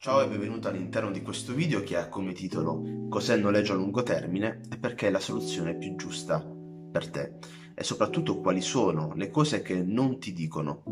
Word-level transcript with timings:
Ciao 0.00 0.22
e 0.22 0.28
benvenuto 0.28 0.68
all'interno 0.68 1.10
di 1.10 1.22
questo 1.22 1.52
video 1.52 1.82
che 1.82 1.96
ha 1.96 2.08
come 2.08 2.32
titolo 2.32 3.08
Cos'è 3.08 3.34
il 3.34 3.42
noleggio 3.42 3.72
a 3.72 3.76
lungo 3.76 4.04
termine 4.04 4.60
e 4.70 4.78
perché 4.78 5.08
è 5.08 5.10
la 5.10 5.18
soluzione 5.18 5.76
più 5.76 5.96
giusta 5.96 6.38
per 6.38 7.10
te 7.10 7.38
e 7.78 7.84
soprattutto 7.84 8.40
quali 8.40 8.60
sono 8.60 9.12
le 9.14 9.30
cose 9.30 9.62
che 9.62 9.80
non 9.84 10.18
ti 10.18 10.32
dicono. 10.32 10.82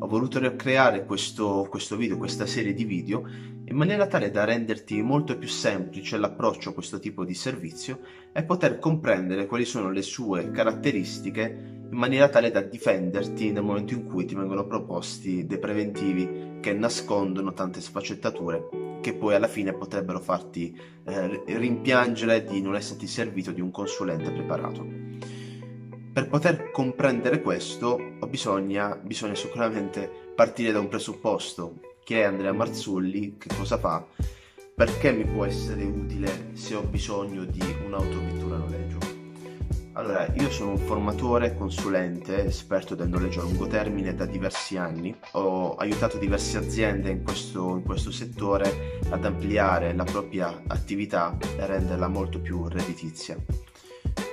Ho 0.00 0.06
voluto 0.06 0.38
creare 0.54 1.06
questo, 1.06 1.66
questo 1.70 1.96
video, 1.96 2.18
questa 2.18 2.44
serie 2.44 2.74
di 2.74 2.84
video 2.84 3.26
in 3.68 3.74
maniera 3.74 4.06
tale 4.06 4.30
da 4.30 4.44
renderti 4.44 5.00
molto 5.00 5.38
più 5.38 5.48
semplice 5.48 6.18
l'approccio 6.18 6.70
a 6.70 6.74
questo 6.74 6.98
tipo 6.98 7.24
di 7.24 7.32
servizio 7.32 8.00
e 8.32 8.44
poter 8.44 8.78
comprendere 8.78 9.46
quali 9.46 9.64
sono 9.64 9.90
le 9.90 10.02
sue 10.02 10.50
caratteristiche 10.50 11.78
in 11.90 11.96
maniera 11.96 12.28
tale 12.28 12.50
da 12.50 12.60
difenderti 12.60 13.50
nel 13.50 13.62
momento 13.62 13.94
in 13.94 14.04
cui 14.04 14.26
ti 14.26 14.34
vengono 14.34 14.66
proposti 14.66 15.46
dei 15.46 15.58
preventivi 15.58 16.58
che 16.60 16.74
nascondono 16.74 17.54
tante 17.54 17.80
sfaccettature 17.80 18.98
che 19.00 19.14
poi 19.14 19.34
alla 19.34 19.48
fine 19.48 19.72
potrebbero 19.72 20.20
farti 20.20 20.78
eh, 21.04 21.42
rimpiangere 21.46 22.44
di 22.44 22.60
non 22.60 22.76
esserti 22.76 23.06
servito 23.06 23.52
di 23.52 23.60
un 23.62 23.70
consulente 23.70 24.30
preparato. 24.32 25.05
Per 26.16 26.28
poter 26.28 26.70
comprendere 26.70 27.42
questo 27.42 28.00
bisogna, 28.26 28.96
bisogna 28.96 29.34
sicuramente 29.34 30.10
partire 30.34 30.72
da 30.72 30.80
un 30.80 30.88
presupposto 30.88 31.80
che 32.02 32.22
è 32.22 32.24
Andrea 32.24 32.54
Marzulli, 32.54 33.36
che 33.36 33.54
cosa 33.54 33.76
fa, 33.76 34.02
perché 34.74 35.12
mi 35.12 35.26
può 35.26 35.44
essere 35.44 35.84
utile 35.84 36.52
se 36.54 36.74
ho 36.74 36.80
bisogno 36.80 37.44
di 37.44 37.60
un'autovettura 37.84 38.56
noleggio. 38.56 38.98
Allora, 39.92 40.26
io 40.32 40.50
sono 40.50 40.70
un 40.70 40.78
formatore, 40.78 41.54
consulente, 41.54 42.46
esperto 42.46 42.94
del 42.94 43.10
noleggio 43.10 43.40
a 43.40 43.42
lungo 43.42 43.66
termine 43.66 44.14
da 44.14 44.24
diversi 44.24 44.78
anni. 44.78 45.14
Ho 45.32 45.74
aiutato 45.74 46.16
diverse 46.16 46.56
aziende 46.56 47.10
in 47.10 47.24
questo, 47.24 47.76
in 47.76 47.82
questo 47.82 48.10
settore 48.10 49.00
ad 49.10 49.22
ampliare 49.22 49.94
la 49.94 50.04
propria 50.04 50.62
attività 50.66 51.36
e 51.58 51.66
renderla 51.66 52.08
molto 52.08 52.40
più 52.40 52.68
redditizia. 52.68 53.36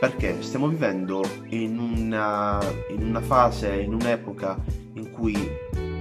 Perché 0.03 0.41
stiamo 0.41 0.67
vivendo 0.67 1.23
in 1.51 1.79
una, 1.79 2.59
in 2.89 3.05
una 3.05 3.21
fase, 3.21 3.73
in 3.75 3.93
un'epoca 3.93 4.61
in 4.95 5.11
cui 5.11 5.33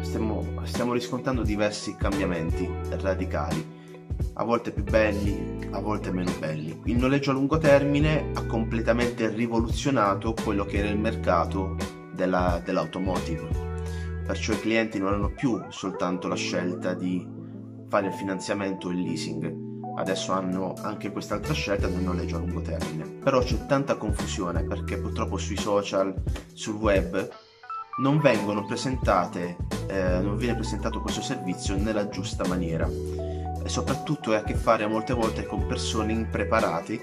stiamo, 0.01 0.45
stiamo 0.65 0.93
riscontrando 0.93 1.45
diversi 1.45 1.95
cambiamenti 1.95 2.69
radicali 2.89 3.65
a 4.33 4.43
volte 4.43 4.73
più 4.73 4.83
belli, 4.83 5.69
a 5.71 5.79
volte 5.79 6.11
meno 6.11 6.33
belli. 6.41 6.81
Il 6.87 6.97
noleggio 6.97 7.31
a 7.31 7.35
lungo 7.35 7.59
termine 7.59 8.33
ha 8.35 8.45
completamente 8.45 9.29
rivoluzionato 9.29 10.35
quello 10.43 10.65
che 10.65 10.79
era 10.79 10.89
il 10.89 10.99
mercato 10.99 11.77
della, 12.13 12.61
dell'automotive. 12.65 13.51
Perciò 14.27 14.53
i 14.53 14.61
clienti 14.61 14.99
non 14.99 15.13
hanno 15.13 15.31
più 15.31 15.63
soltanto 15.69 16.27
la 16.27 16.35
scelta 16.35 16.93
di 16.93 17.25
fare 17.89 18.09
il 18.09 18.15
finanziamento 18.15 18.91
e 18.91 18.95
il 18.95 19.01
leasing, 19.01 19.62
adesso 19.97 20.33
hanno 20.33 20.75
anche 20.83 21.11
quest'altra 21.11 21.53
scelta 21.53 21.87
del 21.87 22.03
noleggio 22.03 22.37
a 22.37 22.39
lungo 22.39 22.61
termine. 22.61 23.05
Però 23.05 23.41
c'è 23.41 23.67
tanta 23.67 23.97
confusione 23.97 24.65
perché 24.65 24.99
purtroppo 24.99 25.37
sui 25.37 25.57
social, 25.57 26.15
sul 26.53 26.75
web, 26.75 27.29
non 28.01 28.19
vengono 28.21 28.65
presentate, 28.65 29.57
eh, 29.87 30.21
non 30.21 30.37
viene 30.37 30.55
presentato 30.55 31.01
questo 31.01 31.21
servizio 31.21 31.77
nella 31.77 32.09
giusta 32.09 32.47
maniera 32.47 32.89
e 32.89 33.69
soprattutto 33.69 34.33
è 34.33 34.37
a 34.37 34.43
che 34.43 34.55
fare 34.55 34.87
molte 34.87 35.13
volte 35.13 35.47
con 35.47 35.67
persone 35.67 36.13
impreparate, 36.13 37.01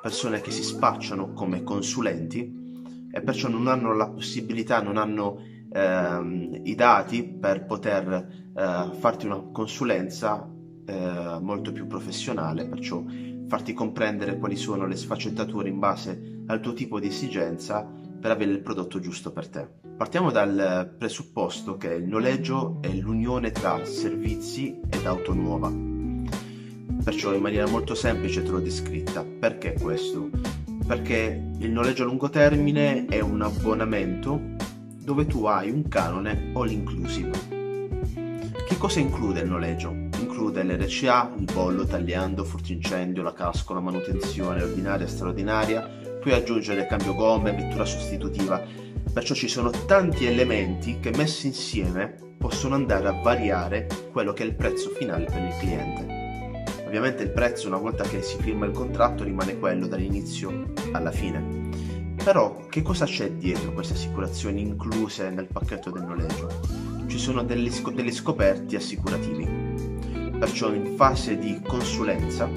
persone 0.00 0.40
che 0.40 0.50
si 0.50 0.62
spacciano 0.62 1.32
come 1.32 1.62
consulenti 1.62 2.62
e 3.10 3.20
perciò 3.22 3.48
non 3.48 3.66
hanno 3.66 3.94
la 3.94 4.08
possibilità, 4.08 4.82
non 4.82 4.98
hanno 4.98 5.38
ehm, 5.72 6.60
i 6.64 6.74
dati 6.74 7.24
per 7.24 7.64
poter 7.64 8.52
eh, 8.54 8.90
farti 8.98 9.26
una 9.26 9.42
consulenza 9.52 10.48
eh, 10.84 11.38
molto 11.40 11.72
più 11.72 11.86
professionale, 11.86 12.66
perciò 12.66 13.02
farti 13.46 13.72
comprendere 13.72 14.38
quali 14.38 14.56
sono 14.56 14.86
le 14.86 14.96
sfaccettature 14.96 15.68
in 15.68 15.78
base 15.78 16.42
al 16.46 16.60
tuo 16.60 16.72
tipo 16.72 16.98
di 16.98 17.08
esigenza 17.08 17.88
per 18.20 18.30
avere 18.30 18.52
il 18.52 18.60
prodotto 18.60 19.00
giusto 19.00 19.32
per 19.32 19.48
te. 19.48 19.68
Partiamo 19.96 20.30
dal 20.30 20.94
presupposto 20.98 21.76
che 21.76 21.94
il 21.94 22.04
noleggio 22.04 22.78
è 22.80 22.88
l'unione 22.88 23.52
tra 23.52 23.84
servizi 23.84 24.80
ed 24.88 25.06
auto 25.06 25.34
nuova. 25.34 25.70
Perciò 27.04 27.34
in 27.34 27.42
maniera 27.42 27.68
molto 27.68 27.94
semplice 27.94 28.42
te 28.42 28.50
l'ho 28.50 28.60
descritta. 28.60 29.22
Perché 29.22 29.74
questo? 29.74 30.30
Perché 30.86 31.50
il 31.58 31.70
noleggio 31.70 32.02
a 32.02 32.06
lungo 32.06 32.30
termine 32.30 33.04
è 33.06 33.20
un 33.20 33.42
abbonamento 33.42 34.40
dove 34.98 35.26
tu 35.26 35.44
hai 35.44 35.70
un 35.70 35.86
canone 35.86 36.50
all 36.54 36.70
inclusive. 36.70 37.30
Che 38.66 38.78
cosa 38.78 39.00
include 39.00 39.40
il 39.40 39.50
noleggio? 39.50 40.03
Include 40.34 40.64
l'RCA, 40.64 41.32
il 41.38 41.44
bollo, 41.44 41.84
tagliando, 41.84 42.42
furto 42.42 42.72
incendio, 42.72 43.22
la 43.22 43.32
casco, 43.32 43.72
la 43.72 43.78
manutenzione 43.78 44.64
ordinaria 44.64 45.06
e 45.06 45.08
straordinaria, 45.08 45.88
puoi 46.20 46.34
aggiungere 46.34 46.88
cambio 46.88 47.14
gomme, 47.14 47.52
vettura 47.52 47.84
sostitutiva, 47.84 48.60
perciò 49.12 49.32
ci 49.32 49.46
sono 49.46 49.70
tanti 49.70 50.26
elementi 50.26 50.98
che 50.98 51.12
messi 51.16 51.46
insieme 51.46 52.16
possono 52.36 52.74
andare 52.74 53.06
a 53.06 53.22
variare 53.22 53.86
quello 54.10 54.32
che 54.32 54.42
è 54.42 54.46
il 54.46 54.56
prezzo 54.56 54.90
finale 54.90 55.26
per 55.26 55.40
il 55.40 55.56
cliente. 55.60 56.82
Ovviamente 56.84 57.22
il 57.22 57.30
prezzo 57.30 57.68
una 57.68 57.78
volta 57.78 58.02
che 58.02 58.20
si 58.20 58.36
firma 58.40 58.66
il 58.66 58.72
contratto 58.72 59.22
rimane 59.22 59.56
quello 59.60 59.86
dall'inizio 59.86 60.72
alla 60.90 61.12
fine. 61.12 61.70
Però 62.24 62.66
che 62.68 62.82
cosa 62.82 63.04
c'è 63.04 63.30
dietro 63.30 63.72
queste 63.72 63.94
assicurazioni 63.94 64.62
incluse 64.62 65.30
nel 65.30 65.46
pacchetto 65.46 65.90
del 65.90 66.02
noleggio? 66.02 66.48
Ci 67.06 67.20
sono 67.20 67.44
degli, 67.44 67.70
sc- 67.70 67.92
degli 67.92 68.12
scoperti 68.12 68.74
assicurativi. 68.74 69.63
Perciò 70.44 70.74
in 70.74 70.94
fase 70.94 71.38
di 71.38 71.58
consulenza 71.66 72.50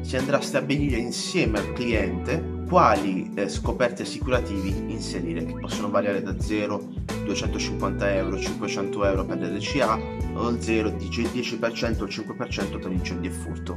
si 0.00 0.16
andrà 0.16 0.36
a 0.36 0.40
stabilire 0.40 0.96
insieme 0.98 1.58
al 1.58 1.72
cliente 1.72 2.60
quali 2.68 3.32
eh, 3.34 3.48
scoperti 3.48 4.02
assicurativi 4.02 4.92
inserire, 4.92 5.44
che 5.44 5.58
possono 5.58 5.90
variare 5.90 6.22
da 6.22 6.38
0, 6.38 6.80
250 7.24 8.14
euro, 8.14 8.38
500 8.38 9.04
euro 9.04 9.24
per 9.24 9.38
l'RCA 9.38 9.98
o 10.34 10.60
0, 10.60 10.90
10% 10.90 12.02
o 12.02 12.04
5% 12.04 12.78
per 12.78 12.92
incendi 12.92 13.26
e 13.26 13.30
furto. 13.32 13.76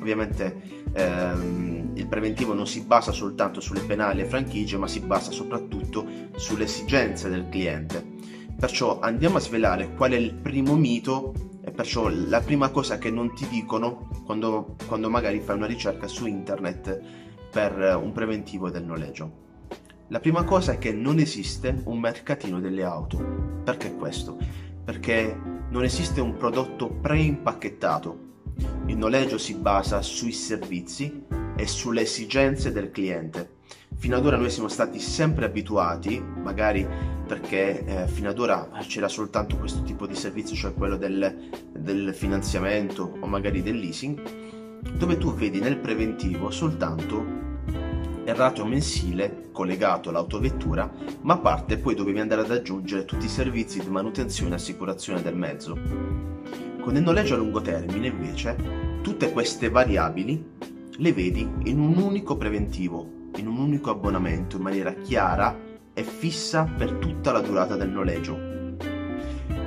Ovviamente 0.00 0.88
ehm, 0.92 1.92
il 1.94 2.08
preventivo 2.08 2.54
non 2.54 2.66
si 2.66 2.80
basa 2.80 3.12
soltanto 3.12 3.60
sulle 3.60 3.82
penali 3.82 4.22
e 4.22 4.24
franchigie, 4.24 4.78
ma 4.78 4.88
si 4.88 4.98
basa 4.98 5.30
soprattutto 5.30 6.04
sulle 6.34 6.64
esigenze 6.64 7.28
del 7.28 7.46
cliente. 7.48 8.04
Perciò 8.58 8.98
andiamo 8.98 9.36
a 9.36 9.40
svelare 9.40 9.94
qual 9.94 10.10
è 10.10 10.16
il 10.16 10.34
primo 10.34 10.74
mito 10.74 11.55
perciò 11.76 12.08
la 12.08 12.40
prima 12.40 12.70
cosa 12.70 12.96
che 12.96 13.10
non 13.10 13.34
ti 13.34 13.46
dicono 13.48 14.08
quando, 14.24 14.76
quando 14.86 15.10
magari 15.10 15.40
fai 15.40 15.56
una 15.56 15.66
ricerca 15.66 16.08
su 16.08 16.26
internet 16.26 17.00
per 17.52 18.00
un 18.02 18.12
preventivo 18.12 18.70
del 18.70 18.84
noleggio. 18.84 19.44
La 20.08 20.18
prima 20.18 20.42
cosa 20.44 20.72
è 20.72 20.78
che 20.78 20.92
non 20.92 21.18
esiste 21.18 21.82
un 21.84 21.98
mercatino 21.98 22.60
delle 22.60 22.82
auto. 22.82 23.62
Perché 23.62 23.94
questo? 23.94 24.38
Perché 24.84 25.38
non 25.68 25.84
esiste 25.84 26.20
un 26.20 26.36
prodotto 26.36 26.88
preimpacchettato. 26.88 28.24
Il 28.86 28.96
noleggio 28.96 29.36
si 29.36 29.54
basa 29.54 30.00
sui 30.00 30.32
servizi 30.32 31.24
e 31.56 31.66
sulle 31.66 32.02
esigenze 32.02 32.72
del 32.72 32.90
cliente. 32.90 33.55
Fino 33.98 34.16
ad 34.16 34.26
ora 34.26 34.36
noi 34.36 34.50
siamo 34.50 34.68
stati 34.68 35.00
sempre 35.00 35.46
abituati, 35.46 36.20
magari 36.20 36.86
perché 37.26 37.84
eh, 37.84 38.06
fino 38.06 38.28
ad 38.28 38.38
ora 38.38 38.68
c'era 38.86 39.08
soltanto 39.08 39.56
questo 39.56 39.82
tipo 39.82 40.06
di 40.06 40.14
servizio, 40.14 40.54
cioè 40.54 40.74
quello 40.74 40.96
del, 40.96 41.50
del 41.72 42.14
finanziamento 42.14 43.16
o 43.18 43.26
magari 43.26 43.62
del 43.62 43.78
leasing, 43.78 44.20
dove 44.96 45.16
tu 45.18 45.34
vedi 45.34 45.60
nel 45.60 45.78
preventivo 45.78 46.50
soltanto 46.50 47.44
il 48.24 48.34
ratio 48.34 48.66
mensile 48.66 49.48
collegato 49.50 50.10
all'autovettura, 50.10 50.92
ma 51.22 51.34
a 51.34 51.38
parte 51.38 51.78
poi 51.78 51.94
dovevi 51.94 52.20
andare 52.20 52.42
ad 52.42 52.50
aggiungere 52.50 53.06
tutti 53.06 53.24
i 53.24 53.30
servizi 53.30 53.80
di 53.80 53.88
manutenzione 53.88 54.52
e 54.52 54.56
assicurazione 54.56 55.22
del 55.22 55.36
mezzo. 55.36 55.76
Con 56.80 56.94
il 56.94 57.02
noleggio 57.02 57.34
a 57.34 57.38
lungo 57.38 57.62
termine, 57.62 58.08
invece, 58.08 58.56
tutte 59.00 59.32
queste 59.32 59.70
variabili 59.70 60.44
le 60.98 61.12
vedi 61.12 61.48
in 61.64 61.80
un 61.80 61.96
unico 61.96 62.36
preventivo, 62.36 63.25
in 63.36 63.46
un 63.46 63.58
unico 63.58 63.90
abbonamento, 63.90 64.56
in 64.56 64.62
maniera 64.62 64.92
chiara 64.94 65.56
e 65.92 66.02
fissa 66.02 66.64
per 66.64 66.92
tutta 66.92 67.32
la 67.32 67.40
durata 67.40 67.76
del 67.76 67.90
noleggio. 67.90 68.38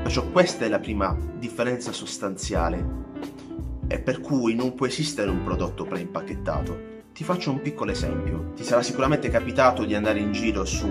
Perciò 0.04 0.28
questa 0.30 0.66
è 0.66 0.70
la 0.70 0.80
prima 0.80 1.18
differenza 1.38 1.92
sostanziale 1.92 2.98
e 3.88 4.00
per 4.00 4.22
cui 4.22 4.56
non 4.56 4.76
può 4.76 4.86
esistere 4.86 5.30
un 5.30 5.44
prodotto 5.44 5.86
preimpacchettato 5.86 6.90
ti 7.20 7.26
faccio 7.26 7.52
un 7.52 7.62
piccolo 7.62 7.92
esempio. 7.92 8.54
Ti 8.56 8.64
sarà 8.64 8.82
sicuramente 8.82 9.28
capitato 9.28 9.84
di 9.84 9.94
andare 9.94 10.20
in 10.20 10.32
giro 10.32 10.64
su 10.64 10.88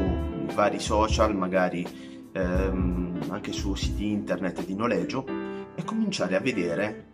vari 0.55 0.79
social, 0.79 1.35
magari 1.35 1.87
ehm, 2.33 3.19
anche 3.29 3.53
su 3.53 3.75
siti 3.75 4.11
internet 4.11 4.63
di 4.63 4.75
noleggio, 4.75 5.25
e 5.75 5.83
cominciare 5.85 6.37
a 6.37 6.41
vedere 6.41 7.07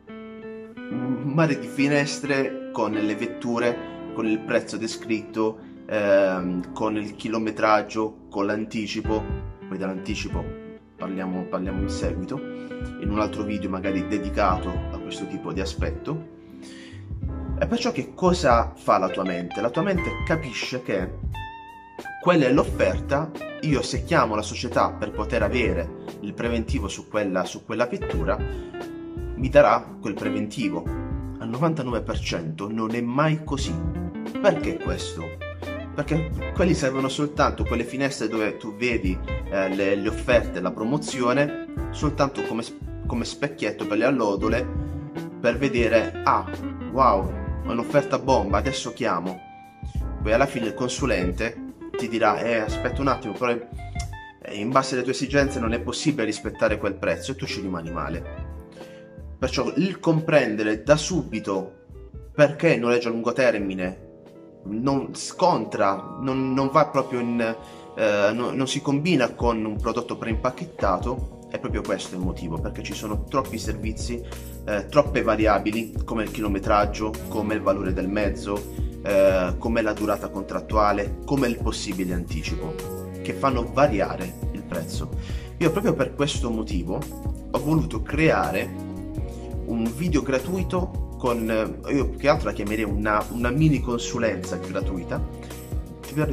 un 0.91 1.33
mare 1.33 1.61
di 1.61 1.69
finestre 1.69 2.71
con 2.73 2.91
le 2.91 3.15
vetture, 3.15 3.77
con 4.15 4.27
il 4.27 4.39
prezzo 4.39 4.79
descritto, 4.79 5.59
ehm, 5.87 6.73
con 6.73 6.97
il 6.97 7.15
chilometraggio, 7.17 8.27
con 8.31 8.47
l'anticipo. 8.47 9.23
Poi 9.69 9.77
dall'anticipo 9.77 10.43
parliamo, 10.97 11.43
parliamo 11.43 11.83
in 11.83 11.91
seguito, 11.91 12.37
in 12.39 13.11
un 13.11 13.21
altro 13.21 13.43
video 13.43 13.69
magari 13.69 14.07
dedicato 14.07 14.71
a 14.93 14.99
questo 14.99 15.27
tipo 15.27 15.53
di 15.53 15.61
aspetto. 15.61 16.33
E 17.59 17.67
perciò 17.67 17.93
che 17.93 18.15
cosa 18.15 18.73
fa 18.75 18.99
la 18.99 19.09
tua 19.09 19.25
mente? 19.25 19.61
La 19.61 19.71
tua 19.71 19.83
mente 19.83 20.23
capisce 20.25 20.83
che 20.83 21.19
quella 22.21 22.47
è 22.47 22.53
l'offerta, 22.53 23.31
io 23.61 23.83
se 23.83 24.05
chiamo 24.05 24.35
la 24.35 24.43
società 24.43 24.91
per 24.91 25.11
poter 25.11 25.43
avere 25.43 26.03
il 26.21 26.33
preventivo 26.35 26.89
su 26.89 27.09
quella, 27.09 27.45
su 27.45 27.65
quella 27.65 27.87
pittura, 27.87 28.37
mi 28.37 29.49
darà 29.49 29.97
quel 30.01 30.15
preventivo. 30.15 30.83
Al 31.39 31.51
99% 31.51 32.73
non 32.73 32.95
è 32.95 33.01
mai 33.01 33.45
così. 33.45 34.04
Perché 34.41 34.79
questo? 34.79 35.37
Perché 35.95 36.31
quelli 36.55 36.75
servono 36.75 37.09
soltanto 37.09 37.65
quelle 37.65 37.85
finestre 37.85 38.29
dove 38.29 38.57
tu 38.57 38.75
vedi 38.77 39.19
eh, 39.51 39.75
le, 39.75 39.95
le, 39.95 40.09
offerte, 40.09 40.61
la 40.61 40.73
promozione, 40.73 41.67
soltanto 41.91 42.43
come, 42.43 42.63
come 43.07 43.25
specchietto 43.25 43.87
per 43.87 43.99
le 43.99 44.05
allodole, 44.05 44.67
per 45.41 45.57
vedere, 45.57 46.21
ah, 46.25 46.51
wow, 46.93 47.33
ho 47.65 47.71
un'offerta 47.71 48.19
bomba, 48.19 48.59
adesso 48.59 48.93
chiamo. 48.93 49.41
Poi 50.23 50.33
alla 50.33 50.47
fine 50.47 50.67
il 50.67 50.75
consulente 50.75 51.75
ti 51.97 52.09
dirà, 52.09 52.41
eh, 52.41 52.57
aspetta 52.57 53.01
un 53.01 53.09
attimo, 53.09 53.35
però 53.35 53.53
eh, 53.53 54.55
in 54.55 54.71
base 54.71 54.95
alle 54.95 55.05
tue 55.05 55.13
esigenze 55.13 55.61
non 55.61 55.73
è 55.73 55.81
possibile 55.81 56.25
rispettare 56.25 56.77
quel 56.77 56.97
prezzo 56.97 57.33
e 57.33 57.37
tu 57.37 57.47
ci 57.47 57.61
rimani 57.61 57.91
male. 57.91 58.53
Perciò 59.39 59.73
il 59.77 60.01
comprendere 60.01 60.83
da 60.83 60.97
subito 60.97 61.83
perché 62.35 62.75
il 62.75 62.81
noleggio 62.81 63.09
a 63.09 63.13
lungo 63.13 63.33
termine 63.33 64.04
non 64.65 65.15
scontra, 65.15 66.19
non, 66.21 66.53
non 66.53 66.69
va 66.69 66.87
proprio 66.87 67.21
in... 67.21 67.57
Eh, 67.97 68.33
no, 68.33 68.51
non 68.51 68.67
si 68.67 68.83
combina 68.83 69.35
con 69.35 69.65
un 69.65 69.77
prodotto 69.77 70.17
preimpacchettato, 70.17 71.47
è 71.51 71.61
proprio 71.61 71.83
questo 71.83 72.17
il 72.17 72.21
motivo, 72.21 72.59
perché 72.59 72.83
ci 72.83 72.93
sono 72.93 73.23
troppi 73.25 73.59
servizi, 73.59 74.21
eh, 74.65 74.87
troppe 74.87 75.23
variabili, 75.23 76.03
come 76.05 76.25
il 76.25 76.33
chilometraggio, 76.33 77.13
come 77.29 77.55
il 77.55 77.61
valore 77.61 77.93
del 77.93 78.09
mezzo, 78.09 78.61
eh, 79.03 79.55
come 79.59 79.81
la 79.81 79.93
durata 79.93 80.29
contrattuale, 80.29 81.19
come 81.25 81.47
il 81.47 81.59
possibile 81.59 82.15
anticipo, 82.15 82.75
che 83.23 83.33
fanno 83.33 83.71
variare 83.73 84.35
il 84.51 84.63
prezzo. 84.63 85.11
Io 85.59 85.71
proprio 85.71 85.95
per 85.95 86.17
questo 86.17 86.51
motivo 86.51 86.99
ho 87.53 87.59
voluto 87.61 88.03
creare 88.03 88.69
un 89.67 89.89
video 89.97 90.23
gratuito 90.23 91.04
con, 91.25 91.51
eh, 91.51 91.95
io 91.95 92.11
più 92.11 92.19
che 92.19 92.29
altro 92.29 92.49
la 92.49 92.53
chiamerei 92.53 92.85
una, 92.85 93.25
una 93.31 93.49
mini 93.49 93.81
consulenza 93.81 94.59
gratuita, 94.59 95.19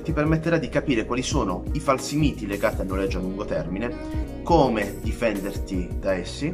ti, 0.04 0.12
permetterà 0.12 0.58
di 0.58 0.68
capire 0.68 1.06
quali 1.06 1.22
sono 1.22 1.64
i 1.72 1.80
falsi 1.80 2.18
miti 2.18 2.46
legati 2.46 2.82
al 2.82 2.88
noleggio 2.88 3.20
a 3.20 3.22
lungo 3.22 3.46
termine, 3.46 4.44
come 4.44 4.98
difenderti 5.02 5.88
da 5.98 6.12
essi 6.12 6.54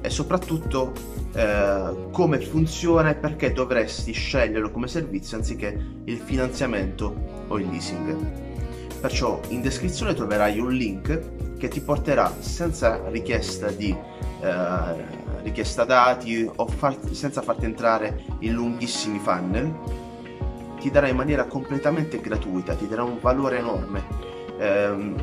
e 0.00 0.10
soprattutto 0.10 0.92
eh, 1.32 2.08
come 2.10 2.40
funziona 2.40 3.10
e 3.10 3.14
perché 3.14 3.52
dovresti 3.52 4.10
sceglierlo 4.10 4.72
come 4.72 4.88
servizio 4.88 5.36
anziché 5.36 6.00
il 6.06 6.18
finanziamento 6.18 7.44
o 7.46 7.56
il 7.56 7.68
leasing. 7.68 8.16
Perciò 9.00 9.40
in 9.50 9.62
descrizione 9.62 10.14
troverai 10.14 10.58
un 10.58 10.72
link 10.72 11.56
che 11.56 11.68
ti 11.68 11.80
porterà 11.80 12.34
senza 12.40 13.00
richiesta 13.10 13.70
di 13.70 13.96
eh, 14.42 15.19
richiesta 15.42 15.84
dati 15.84 16.48
o 16.54 16.66
far, 16.66 16.96
senza 17.12 17.42
farti 17.42 17.64
entrare 17.64 18.24
in 18.40 18.52
lunghissimi 18.52 19.18
funnel 19.18 20.08
ti 20.80 20.90
darà 20.90 21.08
in 21.08 21.16
maniera 21.16 21.44
completamente 21.44 22.20
gratuita, 22.20 22.74
ti 22.74 22.88
darà 22.88 23.04
un 23.04 23.18
valore 23.20 23.58
enorme. 23.58 24.02
Eh, 24.58 25.14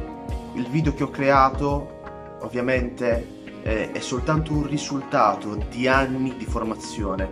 il 0.53 0.67
video 0.69 0.93
che 0.93 1.03
ho 1.03 1.09
creato 1.09 1.95
ovviamente 2.41 3.35
eh, 3.63 3.91
è 3.91 3.99
soltanto 3.99 4.53
un 4.53 4.67
risultato 4.67 5.57
di 5.69 5.87
anni 5.87 6.37
di 6.37 6.45
formazione, 6.45 7.29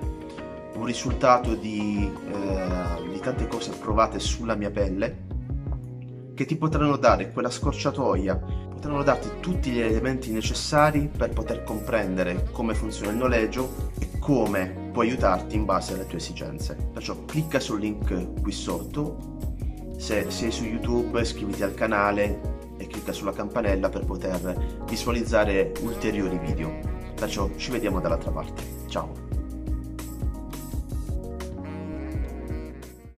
un 0.73 0.85
risultato 0.85 1.53
di, 1.53 2.11
eh, 2.27 3.09
di 3.09 3.19
tante 3.19 3.47
cose 3.47 3.71
provate 3.71 4.19
sulla 4.19 4.55
mia 4.55 4.71
pelle 4.71 5.23
che 6.33 6.45
ti 6.45 6.57
potranno 6.57 6.97
dare 6.97 7.31
quella 7.31 7.49
scorciatoia, 7.49 8.54
potranno 8.85 9.03
darti 9.03 9.39
tutti 9.39 9.71
gli 9.71 9.79
elementi 9.79 10.31
necessari 10.31 11.09
per 11.15 11.31
poter 11.31 11.63
comprendere 11.63 12.47
come 12.51 12.75
funziona 12.75 13.11
il 13.11 13.17
noleggio 13.17 13.89
e 13.97 14.19
come 14.19 14.91
può 14.91 15.01
aiutarti 15.01 15.55
in 15.55 15.65
base 15.65 15.93
alle 15.93 16.05
tue 16.05 16.19
esigenze. 16.19 16.77
Perciò 16.93 17.25
clicca 17.25 17.59
sul 17.59 17.79
link 17.79 18.41
qui 18.41 18.51
sotto, 18.51 19.37
se 19.97 20.29
sei 20.29 20.51
su 20.51 20.65
YouTube 20.65 21.19
iscriviti 21.19 21.63
al 21.63 21.73
canale 21.73 22.41
e 22.77 22.85
clicca 22.85 23.11
sulla 23.11 23.33
campanella 23.33 23.89
per 23.89 24.05
poter 24.05 24.83
visualizzare 24.87 25.71
ulteriori 25.81 26.37
video. 26.37 26.71
Perciò 27.15 27.49
ci 27.55 27.71
vediamo 27.71 27.99
dall'altra 27.99 28.29
parte. 28.29 28.61
Ciao! 28.87 29.24